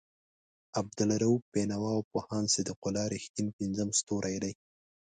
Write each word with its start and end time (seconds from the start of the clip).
عبالرؤف 0.79 1.41
بېنوا 1.53 1.91
او 1.95 2.01
پوهاند 2.11 2.47
صدیق 2.55 2.79
الله 2.87 3.05
رښتین 3.15 3.47
پنځم 3.57 3.89
ستوری 3.99 4.37
دی. 4.43 4.53